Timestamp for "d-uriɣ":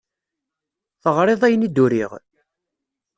1.69-2.11